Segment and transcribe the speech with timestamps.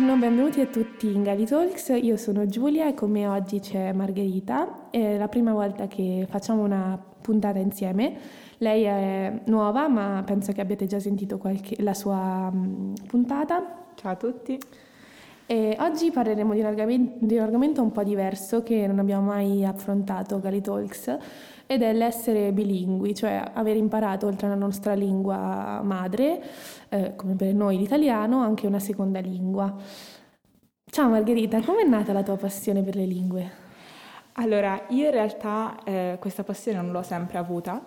[0.00, 1.92] Buongiorno, benvenuti a tutti in Gali Talks.
[2.00, 4.88] Io sono Giulia e con me oggi c'è Margherita.
[4.88, 8.16] È la prima volta che facciamo una puntata insieme.
[8.56, 13.88] Lei è nuova, ma penso che abbiate già sentito qualche, la sua um, puntata.
[13.94, 14.58] Ciao a tutti.
[15.44, 19.26] E oggi parleremo di un, argomento, di un argomento un po' diverso che non abbiamo
[19.26, 21.18] mai affrontato Gali Talks
[21.70, 26.42] ed è l'essere bilingui, cioè aver imparato oltre alla nostra lingua madre,
[26.88, 29.72] eh, come per noi l'italiano, anche una seconda lingua.
[30.84, 33.50] Ciao Margherita, com'è nata la tua passione per le lingue?
[34.32, 37.80] Allora, io in realtà eh, questa passione non l'ho sempre avuta,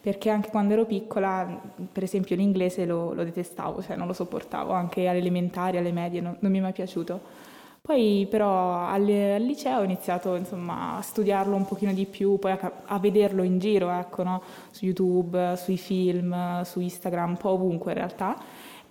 [0.00, 1.60] perché anche quando ero piccola,
[1.92, 6.20] per esempio l'inglese lo, lo detestavo, cioè non lo sopportavo, anche alle elementari, alle medie,
[6.20, 7.46] non, non mi è mai piaciuto.
[7.88, 12.50] Poi però al, al liceo ho iniziato insomma, a studiarlo un pochino di più, poi
[12.50, 14.42] a, a vederlo in giro, ecco, no?
[14.70, 18.36] su YouTube, sui film, su Instagram, un po' ovunque in realtà.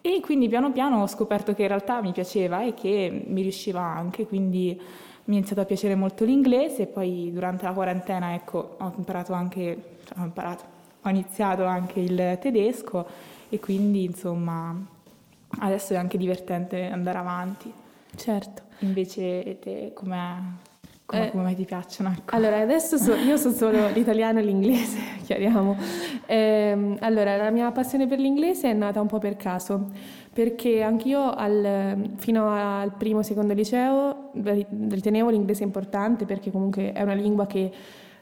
[0.02, 3.82] E quindi piano piano ho scoperto che in realtà mi piaceva e che mi riusciva
[3.82, 4.82] anche, quindi
[5.26, 9.32] mi è iniziato a piacere molto l'inglese e poi durante la quarantena ecco, ho imparato
[9.32, 10.64] anche, cioè, ho, imparato,
[11.04, 13.06] ho iniziato anche il tedesco
[13.48, 14.76] e quindi insomma
[15.60, 17.72] adesso è anche divertente andare avanti.
[18.16, 18.67] Certo.
[18.80, 20.66] Invece te come
[21.08, 22.10] come, eh, come ti piacciono?
[22.10, 22.36] Ecco.
[22.36, 25.78] Allora, adesso so, io so solo l'italiano e l'inglese, chiariamo.
[26.26, 29.90] Eh, allora, la mia passione per l'inglese è nata un po' per caso,
[30.34, 37.14] perché anch'io al, fino al primo secondo liceo ritenevo l'inglese importante perché comunque è una
[37.14, 37.72] lingua che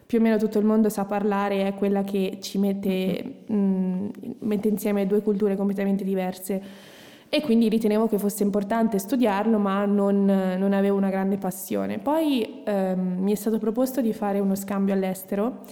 [0.05, 4.09] più o meno tutto il mondo sa parlare, è quella che ci mette, mh, mm,
[4.41, 6.93] mette insieme due culture completamente diverse
[7.35, 11.99] e quindi ritenevo che fosse importante studiarlo, ma non, non avevo una grande passione.
[11.99, 15.63] Poi ehm, mi è stato proposto di fare uno scambio all'estero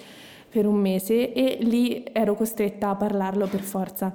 [0.50, 4.11] per un mese e lì ero costretta a parlarlo per forza.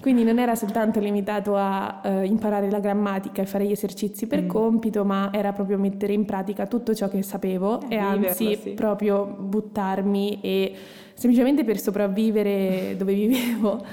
[0.00, 4.42] Quindi non era soltanto limitato a uh, imparare la grammatica e fare gli esercizi per
[4.42, 4.46] mm.
[4.46, 8.70] compito, ma era proprio mettere in pratica tutto ciò che sapevo eh, e anzi sì.
[8.70, 10.72] proprio buttarmi e
[11.14, 13.84] semplicemente per sopravvivere dove vivevo.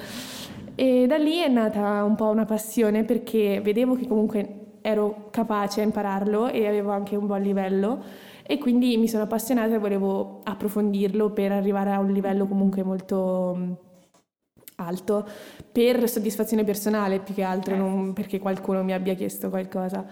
[0.82, 5.82] E da lì è nata un po' una passione perché vedevo che comunque ero capace
[5.82, 8.02] a impararlo e avevo anche un buon livello
[8.44, 13.56] e quindi mi sono appassionata e volevo approfondirlo per arrivare a un livello comunque molto
[13.58, 13.72] mm,
[14.78, 15.28] alto
[15.70, 20.06] per soddisfazione personale più che altro, non perché qualcuno mi abbia chiesto qualcosa.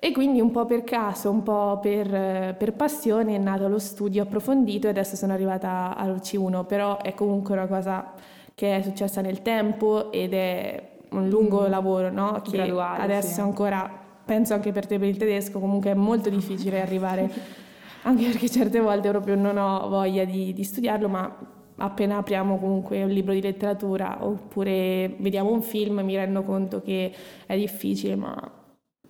[0.00, 4.22] E quindi un po' per caso, un po' per, per, passione è nato lo studio
[4.22, 8.14] approfondito e adesso sono arrivata al C1, però è comunque una cosa
[8.56, 11.70] che è successa nel tempo ed è un lungo mm.
[11.70, 12.40] lavoro, no?
[12.42, 13.40] Che Graduale, adesso sì.
[13.40, 13.88] ancora,
[14.24, 17.30] penso anche per te per il tedesco, comunque è molto difficile arrivare,
[18.02, 21.36] anche perché certe volte proprio non ho voglia di, di studiarlo, ma
[21.76, 27.12] appena apriamo comunque un libro di letteratura oppure vediamo un film mi rendo conto che
[27.44, 28.34] è difficile, ma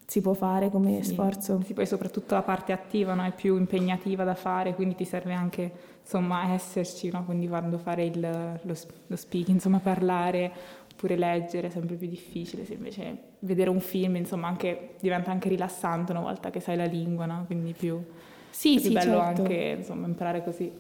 [0.07, 1.61] si può fare come sforzo.
[1.65, 3.25] Sì, poi soprattutto la parte attiva no?
[3.25, 7.25] è più impegnativa da fare, quindi ti serve anche insomma esserci, no?
[7.25, 8.75] quindi quando fare il, lo,
[9.09, 10.53] lo speaking, insomma parlare
[10.93, 15.49] oppure leggere è sempre più difficile, se invece vedere un film insomma anche, diventa anche
[15.49, 17.45] rilassante una volta che sai la lingua, no?
[17.45, 18.01] quindi più,
[18.49, 19.43] sì, più sì, bello certo.
[19.43, 20.73] anche insomma imparare così.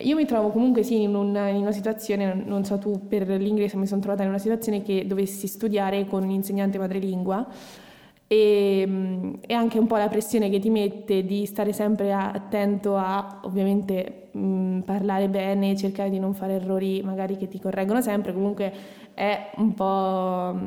[0.00, 3.76] Io mi trovo comunque sì in una, in una, situazione, non so tu per l'inglese
[3.76, 7.46] mi sono trovata in una situazione che dovessi studiare con un insegnante madrelingua
[8.28, 13.40] e, e, anche un po' la pressione che ti mette di stare sempre attento a
[13.42, 18.72] ovviamente mh, parlare bene, cercare di non fare errori magari che ti correggono sempre, comunque
[19.14, 20.58] è un po'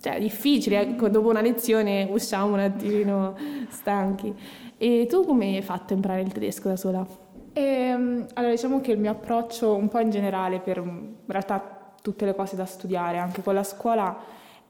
[0.00, 3.34] cioè, difficile, ecco, dopo una lezione usciamo un attimino
[3.68, 4.34] stanchi.
[4.78, 7.06] E tu come hai fatto a imparare il tedesco da sola?
[7.52, 11.92] E, ehm, allora diciamo che il mio approccio un po' in generale per in realtà
[12.00, 14.16] tutte le cose da studiare, anche con la scuola,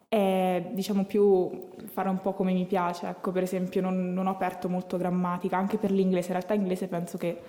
[0.08, 4.30] è diciamo più fare un po' come mi piace, ecco per esempio non, non ho
[4.30, 7.41] aperto molto grammatica, anche per l'inglese, in realtà inglese penso che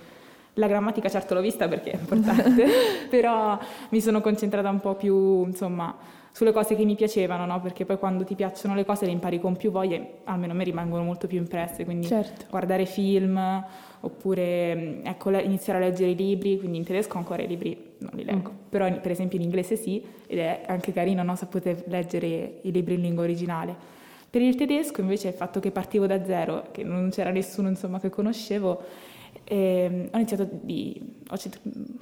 [0.56, 2.66] la grammatica certo l'ho vista perché è importante,
[3.10, 3.58] però
[3.90, 5.96] mi sono concentrata un po' più insomma
[6.32, 7.60] sulle cose che mi piacevano, no?
[7.60, 10.64] perché poi quando ti piacciono le cose le impari con più voglia, almeno a me
[10.64, 12.46] rimangono molto più impresse, quindi certo.
[12.50, 13.64] guardare film
[14.02, 18.24] oppure ecco, iniziare a leggere i libri, quindi in tedesco ancora i libri non li
[18.24, 18.70] leggo, mm.
[18.70, 21.38] però per esempio in inglese sì, ed è anche carino no?
[21.50, 23.98] poter leggere i libri in lingua originale.
[24.30, 28.00] Per il tedesco invece il fatto che partivo da zero, che non c'era nessuno insomma,
[28.00, 28.82] che conoscevo,
[29.44, 31.38] eh, ho, di, ho,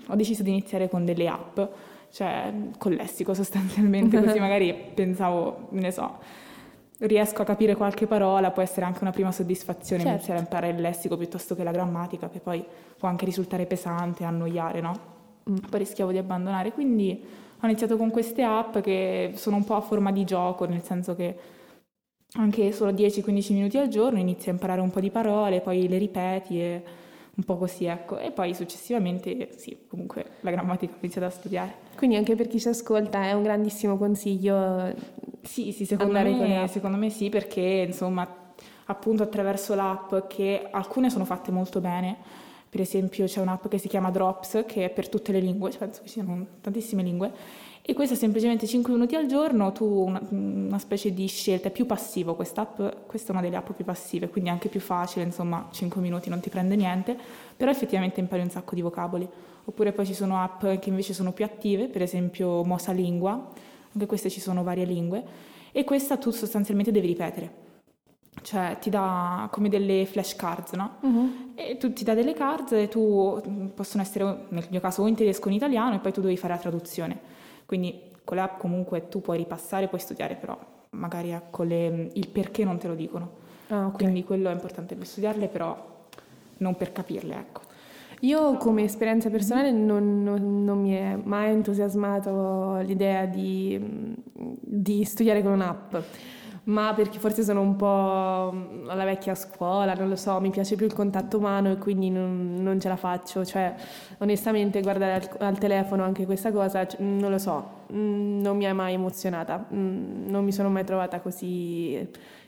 [0.08, 1.60] ho deciso di iniziare con delle app
[2.12, 6.18] cioè con lessico sostanzialmente, così magari pensavo, ne so,
[7.00, 10.16] riesco a capire qualche parola, può essere anche una prima soddisfazione certo.
[10.16, 12.64] iniziare a imparare il lessico piuttosto che la grammatica, che poi
[12.98, 15.00] può anche risultare pesante, annoiare, no?
[15.50, 15.58] Mm.
[15.70, 17.24] Poi rischiavo di abbandonare, quindi
[17.60, 21.16] ho iniziato con queste app che sono un po' a forma di gioco, nel senso
[21.16, 21.38] che
[22.34, 25.98] anche solo 10-15 minuti al giorno, inizi a imparare un po' di parole, poi le
[25.98, 26.84] ripeti e
[27.38, 28.18] un po' così, ecco.
[28.18, 31.76] E poi successivamente, sì, comunque la grammatica ho iniziato a studiare.
[31.96, 34.94] Quindi anche per chi ci ascolta è un grandissimo consiglio.
[35.44, 38.28] Sì, sì, secondo me, secondo me sì, perché insomma,
[38.86, 42.18] appunto attraverso l'app che alcune sono fatte molto bene,
[42.70, 46.02] per esempio c'è un'app che si chiama Drops che è per tutte le lingue, penso
[46.02, 47.32] che ci siano tantissime lingue,
[47.90, 51.72] e questo è semplicemente 5 minuti al giorno, tu una, una specie di scelta, è
[51.72, 55.70] più passivo quest'app, questa è una delle app più passive, quindi anche più facile, insomma
[55.72, 57.18] 5 minuti non ti prende niente,
[57.56, 59.26] però effettivamente impari un sacco di vocaboli.
[59.64, 63.54] Oppure poi ci sono app che invece sono più attive, per esempio Mosa Lingua,
[63.94, 65.24] anche queste ci sono varie lingue,
[65.72, 67.66] e questa tu sostanzialmente devi ripetere
[68.42, 70.98] cioè ti dà come delle flashcards, no?
[71.02, 71.54] Uh-huh.
[71.56, 75.16] E tu ti dà delle cards e tu possono essere, nel mio caso, o in
[75.16, 77.37] tedesco o in italiano e poi tu devi fare la traduzione.
[77.68, 80.58] Quindi con l'app comunque tu puoi ripassare, puoi studiare, però
[80.92, 83.30] magari ecco le, il perché non te lo dicono.
[83.68, 83.98] Ah, okay.
[83.98, 86.08] Quindi quello è importante per studiarle, però
[86.60, 87.62] non per capirle, ecco.
[88.22, 95.44] Io come esperienza personale non, non, non mi è mai entusiasmato l'idea di, di studiare
[95.44, 95.96] con un'app
[96.68, 100.86] ma perché forse sono un po' alla vecchia scuola, non lo so, mi piace più
[100.86, 103.46] il contatto umano e quindi non, non ce la faccio.
[103.46, 103.74] Cioè,
[104.20, 108.74] onestamente, guardare al, al, telefono anche questa cosa, non lo so, mm, non mi ha
[108.74, 111.94] mai emozionata, mm, non mi sono mai trovata così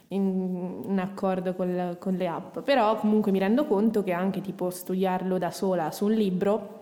[0.10, 2.60] in, in accordo con, con le app.
[2.60, 6.79] Però comunque mi rendo conto che anche tipo studiarlo da sola su un libro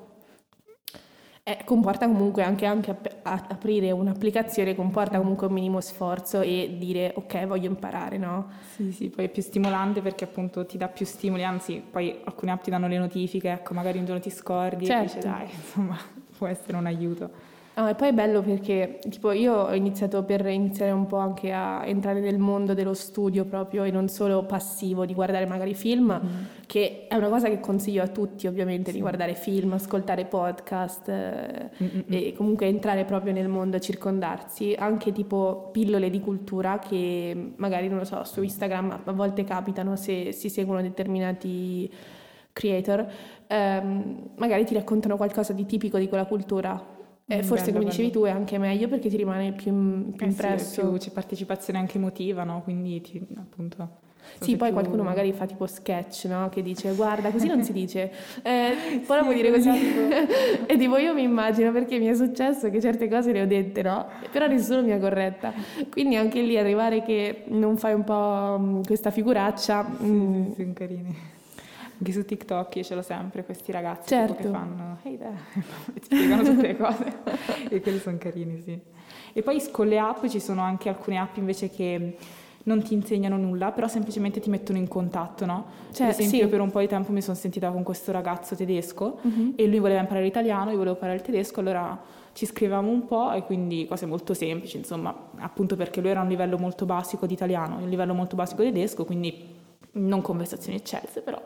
[1.48, 7.14] eh, comporta comunque anche, anche ap- aprire un'applicazione comporta comunque un minimo sforzo e dire
[7.16, 8.50] ok voglio imparare no?
[8.76, 12.52] Sì sì poi è più stimolante perché appunto ti dà più stimoli anzi poi alcune
[12.52, 15.04] app ti danno le notifiche ecco magari un giorno ti scordi certo.
[15.04, 15.98] e dici dai insomma
[16.38, 17.32] può essere un aiuto
[17.78, 21.52] No, e poi è bello perché tipo io ho iniziato per iniziare un po' anche
[21.52, 26.12] a entrare nel mondo dello studio proprio e non solo passivo di guardare magari film,
[26.12, 26.44] mm.
[26.66, 28.96] che è una cosa che consiglio a tutti ovviamente sì.
[28.96, 31.70] di guardare film, ascoltare podcast eh,
[32.08, 38.00] e comunque entrare proprio nel mondo, circondarsi, anche tipo pillole di cultura che magari non
[38.00, 41.88] lo so, su Instagram a volte capitano se si seguono determinati
[42.54, 43.06] creator,
[43.46, 46.96] ehm, magari ti raccontano qualcosa di tipico di quella cultura
[47.30, 47.90] eh, forse bello, come bello.
[47.90, 50.82] dicevi tu è anche meglio perché ti rimane più, più eh impresso.
[50.82, 52.62] Sì, più, c'è partecipazione anche emotiva, no?
[52.64, 54.06] Quindi ti, appunto...
[54.40, 54.78] Sì, poi più...
[54.78, 56.48] qualcuno magari fa tipo sketch, no?
[56.50, 58.12] Che dice guarda, così non si dice.
[58.44, 59.70] Eh, poi sì, puoi dire così.
[59.70, 60.68] Esatto.
[60.72, 63.82] e tipo io mi immagino perché mi è successo che certe cose le ho dette,
[63.82, 64.06] no?
[64.32, 65.54] Però nessuno mi ha corretta.
[65.90, 69.86] Quindi anche lì arrivare che non fai un po' mm, questa figuraccia...
[69.98, 71.36] Sì, mm, sì, sono carini.
[72.00, 74.36] Anche su TikTok io ce l'ho sempre questi ragazzi certo.
[74.36, 75.38] che fanno hey there,
[75.94, 77.22] e ti spiegano tutte le cose
[77.70, 78.80] e quelli sono carini, sì.
[79.34, 82.18] E poi con le app ci sono anche alcune app invece che
[82.68, 85.66] non ti insegnano nulla, però semplicemente ti mettono in contatto, no?
[85.92, 86.48] Cioè, per esempio, sì.
[86.48, 89.54] per un po' di tempo mi sono sentita con questo ragazzo tedesco uh-huh.
[89.56, 92.00] e lui voleva imparare l'italiano, io volevo imparare il tedesco, allora
[92.34, 96.24] ci scrivevamo un po' e quindi cose molto semplici, insomma, appunto perché lui era a
[96.24, 99.56] un livello molto basico di italiano, un livello molto basico di tedesco, quindi
[99.94, 101.42] non conversazioni eccelse, però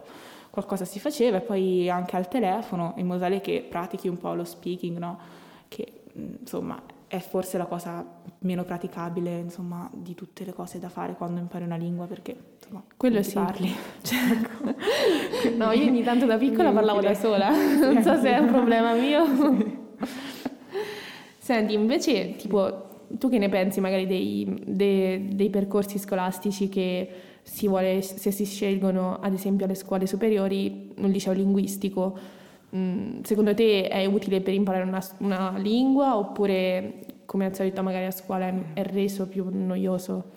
[0.51, 4.33] qualcosa si faceva e poi anche al telefono in modo tale che pratichi un po'
[4.33, 5.19] lo speaking, no?
[5.67, 8.05] che insomma è forse la cosa
[8.39, 12.83] meno praticabile insomma, di tutte le cose da fare quando impari una lingua perché insomma,
[12.95, 13.73] quello si parli.
[14.01, 14.75] Certo.
[15.57, 18.93] no, io ogni tanto da piccola parlavo da sola, non so se è un problema
[18.93, 19.25] mio.
[21.37, 27.09] Senti, invece, tipo, tu che ne pensi magari dei, dei, dei percorsi scolastici che
[27.43, 32.17] si vuole, se si scelgono ad esempio alle scuole superiori un liceo linguistico,
[32.75, 38.05] mm, secondo te è utile per imparare una, una lingua oppure come al solito magari
[38.05, 40.31] a scuola è, è reso più noioso?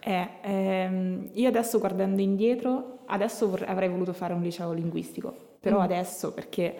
[0.00, 5.78] Eh, ehm, io adesso guardando indietro, adesso vorrei, avrei voluto fare un liceo linguistico, però
[5.78, 5.82] mm.
[5.82, 6.74] adesso perché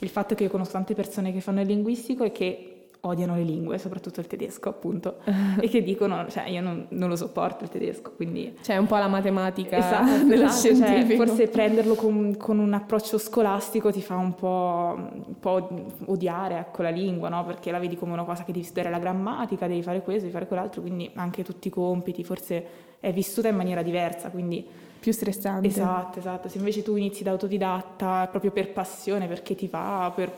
[0.00, 2.75] il fatto che io conosco tante persone che fanno il linguistico è che
[3.06, 5.18] odiano le lingue, soprattutto il tedesco appunto,
[5.60, 8.56] e che dicono, cioè io non, non, lo sopporto il tedesco, quindi...
[8.60, 13.18] Cioè un po' la matematica esatto, dello esatto, Cioè, forse prenderlo con, con, un approccio
[13.18, 15.68] scolastico ti fa un po', un po',
[16.06, 17.44] odiare ecco, la lingua, no?
[17.44, 20.32] Perché la vedi come una cosa che devi studiare la grammatica, devi fare questo, devi
[20.32, 22.66] fare quell'altro, quindi anche tutti i compiti, forse
[23.00, 24.84] è vissuta in maniera diversa, quindi...
[24.98, 25.68] Più stressante.
[25.68, 26.48] Esatto, esatto.
[26.48, 30.32] Se invece tu inizi da autodidatta proprio per passione, perché ti va, per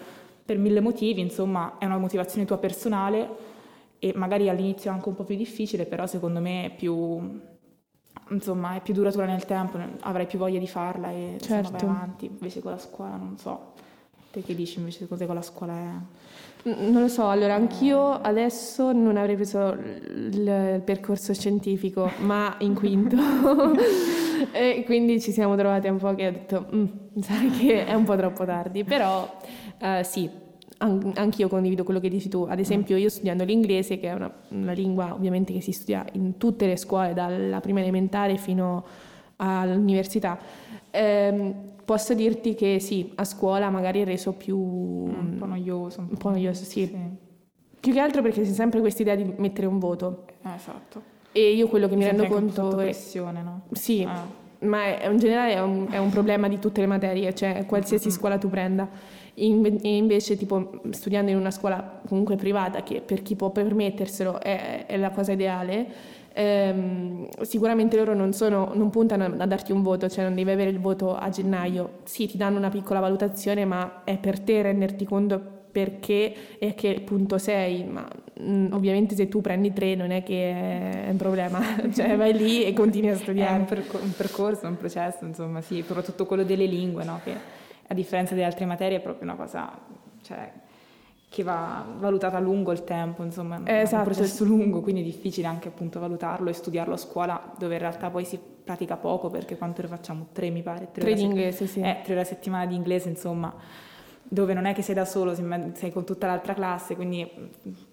[0.49, 3.29] per mille motivi, insomma è una motivazione tua personale
[3.99, 7.39] e magari all'inizio è anche un po' più difficile, però secondo me è più,
[8.31, 11.73] insomma, è più duratura nel tempo, avrai più voglia di farla e certo.
[11.75, 13.75] insomma, vai avanti, invece con la scuola non so.
[14.31, 15.75] Te che dici invece cos'è con la scuola?
[15.75, 16.71] È...
[16.71, 23.17] Non lo so, allora anch'io adesso non avrei preso il percorso scientifico, ma in quinto.
[24.53, 26.87] e quindi ci siamo trovati un po' che ho detto, mm,
[27.21, 29.31] sai che è un po' troppo tardi, però
[29.81, 30.29] uh, sì,
[30.79, 32.47] an- anch'io condivido quello che dici tu.
[32.49, 36.37] Ad esempio io studiando l'inglese, che è una, una lingua ovviamente che si studia in
[36.37, 38.85] tutte le scuole, dalla prima elementare fino
[39.37, 40.39] all'università,
[40.91, 41.55] ehm,
[41.85, 44.59] posso dirti che sì, a scuola magari è reso più...
[44.59, 46.07] Un po' noioso.
[46.09, 46.87] Un po' noioso, sì.
[46.87, 46.97] sì.
[47.81, 50.25] Più che altro perché c'è sempre questa idea di mettere un voto.
[50.43, 51.17] Eh, esatto.
[51.33, 52.73] E io quello che mi, rendo conto...
[52.73, 53.63] È pressione, no?
[53.73, 54.47] Sì, ah.
[54.61, 58.11] Ma è, in generale è un, è un, problema di tutte le materie, cioè qualsiasi
[58.11, 58.89] scuola tu prenda.
[59.35, 64.87] In, invece, tipo, studiando in una scuola comunque privata, che per chi può permetterselo è,
[64.87, 65.87] è la cosa ideale,
[66.33, 70.71] ehm, sicuramente loro non, sono, non puntano a darti un voto, cioè non devi avere
[70.71, 71.99] il voto a gennaio.
[72.05, 76.73] Sì, ti danno una piccola valutazione, ma è per te renderti conto perché e a
[76.73, 78.09] che punto sei, ma
[78.41, 81.61] mh, ovviamente se tu prendi tre non è che è un problema,
[81.93, 83.57] cioè vai lì e continui a studiare.
[83.57, 87.21] È un, percor- un percorso, un processo, insomma, sì, soprattutto quello delle lingue, no?
[87.23, 87.33] che
[87.87, 89.71] a differenza delle altre materie è proprio una cosa
[90.23, 90.51] cioè,
[91.29, 93.97] che va valutata a lungo il tempo, insomma, è esatto.
[93.97, 97.81] un processo lungo, quindi è difficile anche appunto valutarlo e studiarlo a scuola dove in
[97.81, 100.27] realtà poi si pratica poco perché quante ore facciamo?
[100.33, 100.89] Tre mi pare.
[100.93, 101.81] Tre, tre di inglese, sì.
[101.81, 103.55] Eh, tre ore a settimana di inglese, insomma
[104.29, 107.29] dove non è che sei da solo, sei con tutta l'altra classe, quindi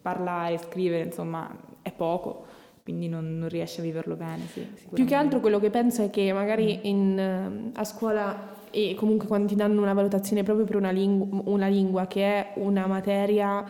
[0.02, 1.50] parlare, scrivere, insomma,
[1.82, 2.46] è poco,
[2.84, 4.46] quindi non, non riesci a viverlo bene.
[4.48, 6.86] Sì, Più che altro quello che penso è che magari mm.
[6.86, 11.68] in, a scuola e comunque quando ti danno una valutazione proprio per una, lingu- una
[11.68, 13.64] lingua che è una materia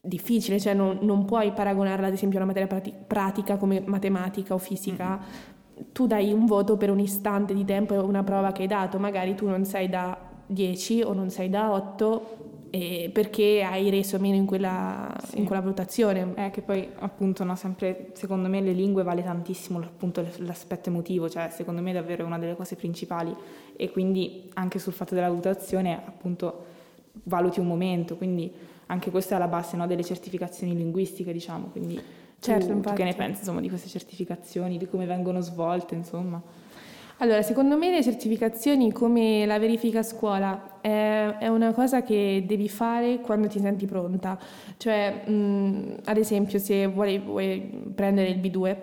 [0.00, 4.54] difficile, cioè non, non, puoi paragonarla ad esempio a una materia prati- pratica come matematica
[4.54, 5.92] o fisica, mm-hmm.
[5.92, 8.98] tu dai un voto per un istante di tempo e una prova che hai dato,
[8.98, 14.18] magari tu non sei da 10 o non sei da 8 eh, perché hai reso
[14.18, 15.38] meno in quella, sì.
[15.38, 16.34] in quella valutazione.
[16.34, 21.28] È che poi appunto no, sempre secondo me le lingue vale tantissimo appunto l'aspetto emotivo,
[21.28, 23.34] cioè secondo me è davvero una delle cose principali
[23.74, 26.64] e quindi anche sul fatto della valutazione appunto
[27.24, 28.52] valuti un momento, quindi
[28.86, 32.00] anche questa è alla base no, delle certificazioni linguistiche diciamo, quindi
[32.38, 36.42] certo, tu, tu che ne pensi insomma, di queste certificazioni, di come vengono svolte insomma?
[37.18, 42.44] Allora, secondo me le certificazioni come la verifica a scuola è, è una cosa che
[42.46, 44.38] devi fare quando ti senti pronta.
[44.76, 48.76] Cioè, mh, ad esempio, se vuoi, vuoi prendere il B2,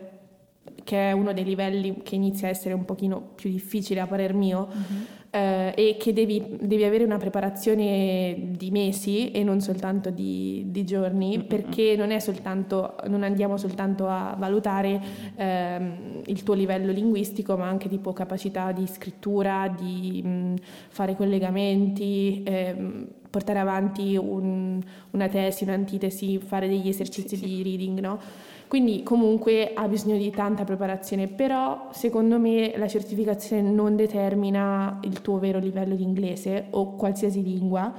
[0.83, 4.33] che è uno dei livelli che inizia a essere un pochino più difficile a parer
[4.33, 10.11] mio, uh-huh eh, e che devi, devi, avere una preparazione di mesi e non soltanto
[10.11, 11.47] di, di giorni, mm-hmm.
[11.47, 15.01] perché non, soltanto, non, andiamo soltanto a valutare
[15.35, 20.55] ehm, il tuo livello linguistico, ma anche tipo capacità di scrittura, di mh,
[20.89, 22.43] fare collegamenti.
[22.45, 27.63] Ehm, portare avanti un, una tesi, un'antitesi, fare degli esercizi sì, di sì.
[27.63, 28.19] reading, no?
[28.67, 35.21] Quindi comunque ha bisogno di tanta preparazione, però secondo me la certificazione non determina il
[35.21, 37.91] tuo vero livello di inglese o qualsiasi lingua,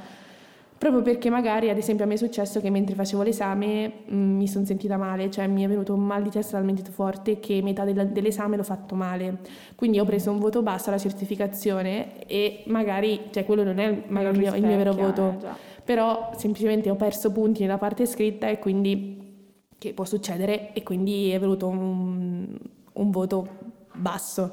[0.85, 4.37] proprio perché magari ad esempio a me è successo che mentre facevo l'esame mh, mm,
[4.37, 7.63] mi sono sentita male, cioè mi è venuto un mal di testa talmente forte che
[7.63, 9.39] metà della, dell'esame l'ho fatto male,
[9.77, 14.35] quindi ho preso un voto basso alla certificazione e magari, cioè quello non è magari
[14.35, 15.47] il mio, il mio vero voto, eh,
[15.83, 19.23] però semplicemente ho perso punti nella parte scritta e quindi
[19.79, 22.59] che può succedere e quindi è venuto un,
[22.93, 23.49] un voto
[23.95, 24.53] basso.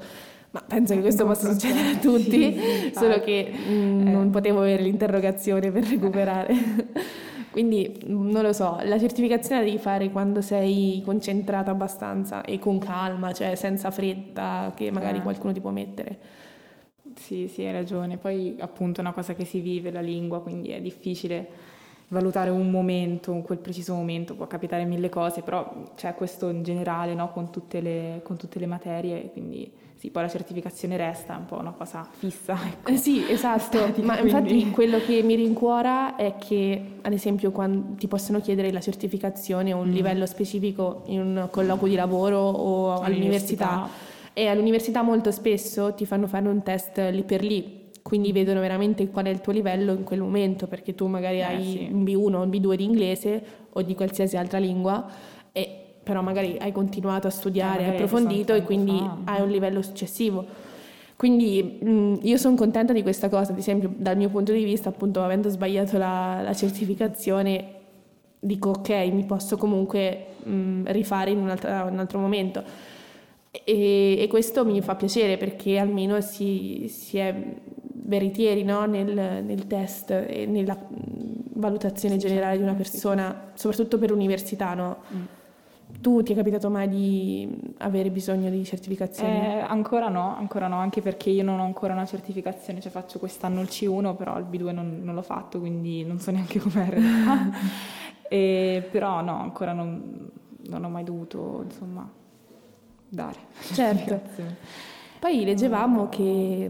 [0.52, 4.12] Ma penso che questo possa succedere a tutti, sì, solo che mh, mm, eh.
[4.12, 6.54] non potevo avere l'interrogazione per recuperare.
[7.52, 12.80] Quindi non lo so, la certificazione la devi fare quando sei concentrata abbastanza e con
[12.80, 15.22] calma, cioè senza fretta che magari eh.
[15.22, 16.20] qualcuno ti può mettere.
[17.16, 18.18] Sì, sì, hai ragione.
[18.18, 21.70] Poi appunto è una cosa che si vive la lingua, quindi è difficile
[22.10, 27.14] valutare un momento, quel preciso momento, può capitare mille cose, però c'è questo in generale
[27.14, 27.32] no?
[27.32, 31.60] con, tutte le, con, tutte le, materie, quindi sì, poi la certificazione resta un po'
[31.60, 32.58] una cosa fissa.
[32.66, 32.90] Ecco.
[32.90, 34.32] Eh sì, esatto, Statica, ma quindi...
[34.32, 39.74] infatti quello che mi rincuora è che ad esempio quando ti possono chiedere la certificazione
[39.74, 39.94] o un mm.
[39.94, 46.08] livello specifico in un colloquio di lavoro o all'università, all'università e all'università molto spesso ti
[46.08, 49.94] fanno fare un test lì per lì quindi vedono veramente qual è il tuo livello
[49.94, 51.90] in quel momento, perché tu magari eh, hai sì.
[51.92, 55.06] un B1 o un B2 di inglese o di qualsiasi altra lingua,
[55.52, 59.18] e, però magari hai continuato a studiare, eh, hai approfondito e quindi fa.
[59.26, 60.46] hai un livello successivo.
[61.16, 64.90] Quindi mh, io sono contenta di questa cosa, ad esempio dal mio punto di vista,
[64.90, 67.74] appunto avendo sbagliato la, la certificazione,
[68.40, 72.64] dico ok, mi posso comunque mh, rifare in un altro, un altro momento.
[73.52, 77.36] E, e, questo mi fa piacere perché almeno si, si è
[77.94, 78.86] veritieri no?
[78.86, 80.78] nel, nel, test e nella
[81.54, 84.74] valutazione generale di una persona, soprattutto per l'università.
[84.74, 84.98] No?
[85.14, 85.22] Mm.
[86.00, 89.32] Tu ti è capitato mai di avere bisogno di certificazioni?
[89.32, 93.20] Eh, ancora no, ancora no, anche perché io non ho ancora una certificazione, cioè faccio
[93.20, 96.88] quest'anno il C1, però il B2 non, non l'ho fatto, quindi non so neanche com'è
[98.30, 100.30] e, però no, ancora non,
[100.68, 102.10] non ho mai dovuto, insomma,
[103.08, 103.40] dare.
[103.74, 104.22] Certo.
[105.20, 106.68] Poi leggevamo che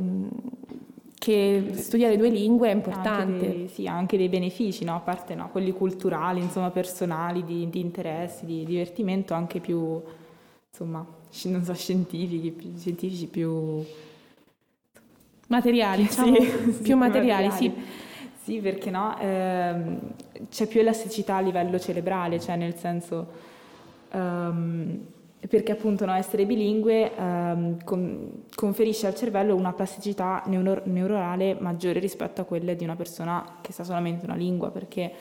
[1.22, 3.12] che studiare due lingue è importante.
[3.12, 4.96] Anche dei, sì, ha anche dei benefici, no?
[4.96, 10.01] a parte no, quelli culturali, insomma, personali, di, di, interessi, di divertimento, anche più,
[10.68, 11.06] insomma,
[11.44, 13.86] non so, scientifici, più, scientifici più...
[15.46, 17.72] Materiali, diciamo, sì, più sì, materiali, materiali, sì.
[18.42, 20.00] Sì, perché no, ehm,
[20.50, 23.28] c'è più elasticità a livello cerebrale, cioè nel senso...
[24.13, 25.06] Um,
[25.48, 32.00] perché appunto no, essere bilingue ehm, con, conferisce al cervello una plasticità neuro, neuronale maggiore
[32.00, 35.12] rispetto a quelle di una persona che sa solamente una lingua, perché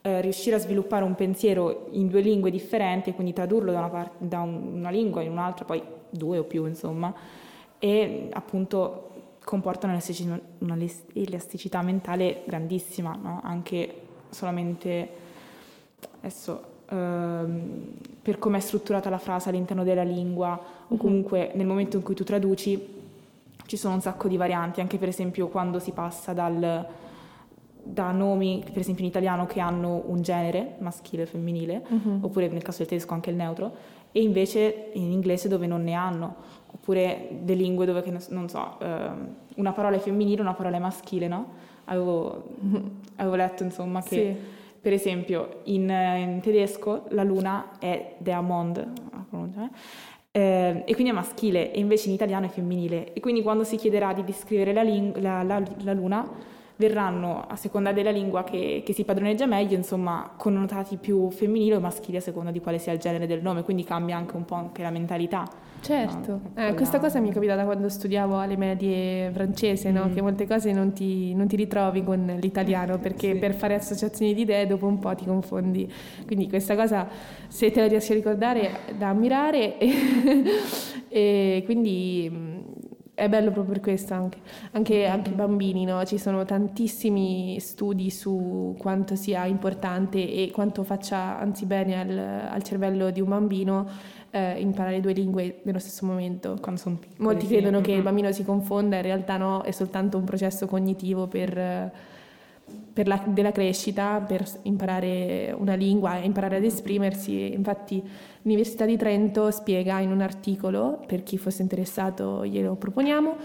[0.00, 4.26] eh, riuscire a sviluppare un pensiero in due lingue differenti, quindi tradurlo da una, parte,
[4.26, 7.12] da una lingua in un'altra, poi due o più insomma,
[7.78, 9.10] e appunto
[9.42, 13.40] comporta un'elasticità mentale grandissima, no?
[13.42, 15.08] anche solamente
[16.20, 17.92] adesso Ehm,
[18.24, 20.96] per come è strutturata la frase all'interno della lingua o mhm.
[20.98, 23.02] comunque nel momento in cui tu traduci
[23.66, 26.86] ci sono un sacco di varianti, anche per esempio quando si passa dal,
[27.82, 32.18] da nomi, per esempio in italiano, che hanno un genere, maschile o femminile, uh-huh.
[32.22, 33.72] oppure nel caso del tedesco anche il neutro,
[34.12, 36.34] e invece in inglese dove non ne hanno,
[36.72, 38.84] oppure delle lingue dove, non so, uh,
[39.56, 41.46] una parola è femminile, una parola è maschile, no?
[41.84, 42.44] Avevo,
[43.16, 44.36] avevo letto insomma che...
[44.40, 49.70] Sì per esempio, in, in tedesco la luna è der Mond, eh?
[50.30, 53.14] eh, e quindi è maschile, e invece in italiano è femminile.
[53.14, 56.30] E quindi quando si chiederà di descrivere la, ling- la, la, la luna,
[56.76, 61.80] verranno, a seconda della lingua che, che, si padroneggia meglio, insomma, connotati più femminili o
[61.80, 64.56] maschili a seconda di quale sia il genere del nome, quindi cambia anche un po'
[64.56, 65.48] anche la mentalità.
[65.84, 66.66] Certo, no?
[66.66, 70.06] eh, questa cosa mi è capitata quando studiavo alle medie francese, no?
[70.06, 70.14] mm.
[70.14, 73.38] che molte cose non ti, non ti, ritrovi con l'italiano perché sì.
[73.38, 75.92] per fare associazioni di idee dopo un po' ti confondi.
[76.24, 77.06] Quindi questa cosa,
[77.48, 79.92] se te la riesci a ricordare, da ammirare e,
[81.08, 82.72] e quindi
[83.12, 84.38] è bello proprio per questo anche,
[84.72, 86.02] anche, anche i bambini, no?
[86.04, 92.62] ci sono tantissimi studi su quanto sia importante e quanto faccia anzi bene al, al
[92.62, 93.88] cervello di un bambino
[94.34, 96.58] eh, imparare due lingue nello stesso momento.
[96.60, 97.22] Quando sono piccoli.
[97.22, 97.84] Molti credono sì.
[97.84, 101.92] che il bambino si confonda, in realtà no, è soltanto un processo cognitivo per,
[102.92, 107.52] per la, della crescita, per imparare una lingua e imparare ad esprimersi.
[107.52, 108.02] Infatti
[108.42, 113.36] l'Università di Trento spiega in un articolo, per chi fosse interessato glielo proponiamo,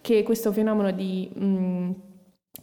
[0.00, 1.28] che questo fenomeno di...
[1.30, 1.90] Mh,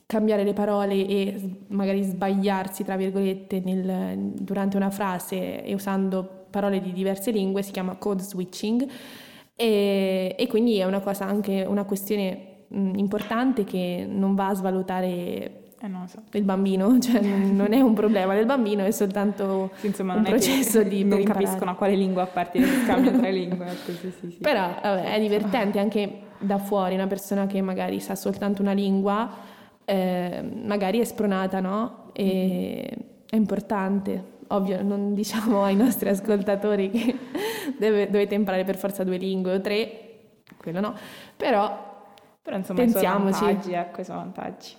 [0.08, 6.80] cambiare le parole e magari sbagliarsi, tra virgolette, nel, durante una frase e usando parole
[6.80, 8.88] di diverse lingue si chiama code switching
[9.54, 14.54] e, e quindi è una cosa anche una questione mh, importante che non va a
[14.54, 16.24] svalutare eh no, so.
[16.32, 20.82] il bambino, cioè non è un problema del bambino, è soltanto sì, insomma, un processo
[20.82, 23.66] di non capiscono a quale lingua appartiene il scambio tra lingue.
[23.66, 28.16] Ecco, sì, sì, Però vabbè, è divertente anche da fuori, una persona che magari sa
[28.16, 29.30] soltanto una lingua,
[29.84, 32.10] eh, magari è spronata, no?
[32.14, 33.08] E mm-hmm.
[33.30, 34.34] è importante.
[34.48, 37.18] Ovvio, non diciamo ai nostri ascoltatori che
[37.78, 40.10] deve, dovete imparare per forza due lingue o tre,
[40.58, 40.96] quello no,
[41.36, 42.04] però,
[42.42, 43.34] però insomma, pensiamoci.
[43.34, 44.76] Sono vantaggi, ecco, sono vantaggi.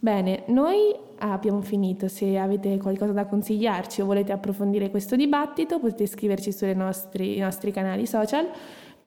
[0.00, 2.06] Bene, noi abbiamo finito.
[2.08, 7.72] Se avete qualcosa da consigliarci o volete approfondire questo dibattito, potete scriverci sui nostri, nostri
[7.72, 8.48] canali social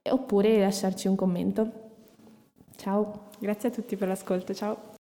[0.04, 1.72] oppure lasciarci un commento.
[2.76, 3.30] Ciao.
[3.40, 5.00] Grazie a tutti per l'ascolto, ciao.